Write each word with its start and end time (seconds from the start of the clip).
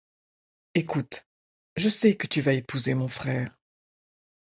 Ecoute, 0.75 1.27
je 1.75 1.87
sais 1.87 2.15
que 2.15 2.25
tu 2.25 2.41
vas 2.41 2.53
épouser 2.53 2.95
mon 2.95 3.07
frère. 3.07 3.55